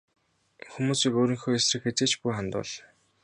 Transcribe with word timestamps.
Хүмүүсийг 0.71 1.13
өөрийнхөө 1.19 1.53
эсрэг 1.59 1.81
хэзээ 1.85 2.07
ч 2.11 2.13
бүү 2.19 2.31
хандуул. 2.35 2.71